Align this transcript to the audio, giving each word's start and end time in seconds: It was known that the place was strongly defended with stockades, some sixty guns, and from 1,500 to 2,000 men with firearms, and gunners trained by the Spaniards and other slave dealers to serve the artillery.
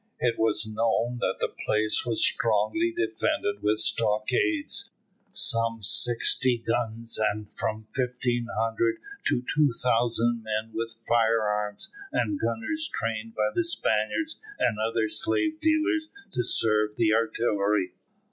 It 0.19 0.39
was 0.39 0.65
known 0.65 1.19
that 1.19 1.37
the 1.39 1.53
place 1.63 2.07
was 2.07 2.25
strongly 2.25 2.91
defended 2.91 3.61
with 3.61 3.77
stockades, 3.77 4.89
some 5.31 5.83
sixty 5.83 6.57
guns, 6.57 7.19
and 7.19 7.53
from 7.55 7.85
1,500 7.95 8.95
to 9.25 9.45
2,000 9.55 10.41
men 10.41 10.71
with 10.73 10.95
firearms, 11.07 11.91
and 12.11 12.39
gunners 12.39 12.89
trained 12.91 13.35
by 13.35 13.51
the 13.53 13.63
Spaniards 13.63 14.37
and 14.57 14.79
other 14.79 15.07
slave 15.07 15.59
dealers 15.61 16.07
to 16.31 16.41
serve 16.43 16.95
the 16.97 17.13
artillery. 17.13 17.91